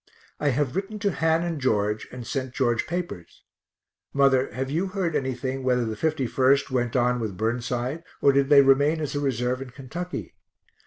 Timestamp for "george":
1.61-2.07, 2.55-2.87